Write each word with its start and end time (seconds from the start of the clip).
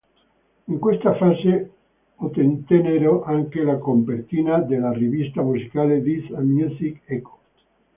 In 0.65 0.79
questa 0.79 1.15
fase 1.15 1.71
ottennero 2.15 3.21
anche 3.21 3.61
la 3.61 3.77
copertina 3.77 4.57
della 4.57 4.91
rivista 4.91 5.43
musicale 5.43 6.01
"Disc 6.01 6.33
and 6.33 6.49
Music 6.49 7.01
Echo". 7.05 7.39